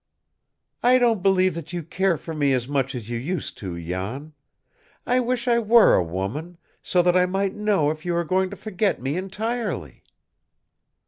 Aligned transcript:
"I 0.81 0.97
don't 0.97 1.21
believe 1.21 1.53
that 1.53 1.73
you 1.73 1.83
care 1.83 2.17
for 2.17 2.33
me 2.33 2.53
as 2.53 2.67
much 2.67 2.95
as 2.95 3.11
you 3.11 3.19
used 3.19 3.55
to, 3.59 3.79
Jan. 3.79 4.33
I 5.05 5.19
wish 5.19 5.47
I 5.47 5.59
were 5.59 5.93
a 5.93 6.01
woman, 6.03 6.57
so 6.81 7.03
that 7.03 7.15
I 7.15 7.27
might 7.27 7.53
know 7.53 7.91
if 7.91 8.03
you 8.03 8.15
are 8.15 8.23
going 8.25 8.49
to 8.49 8.55
forget 8.55 8.99
me 8.99 9.15
entirely!" 9.15 10.01